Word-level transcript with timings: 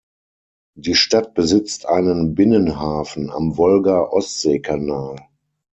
Die 0.75 0.95
Stadt 0.95 1.35
besitzt 1.35 1.85
einen 1.85 2.33
Binnenhafen 2.33 3.29
am 3.29 3.55
Wolga-Ostsee-Kanal. 3.55 5.27